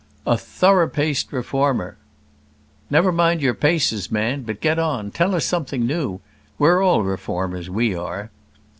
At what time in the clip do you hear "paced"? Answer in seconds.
0.89-1.31